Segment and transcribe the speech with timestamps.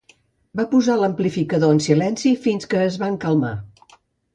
[0.59, 3.59] Va posar l'amplificador en silenci fins que es van calmar.